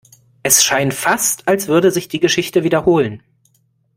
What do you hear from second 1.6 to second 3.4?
würde sich die Geschichte wiederholen.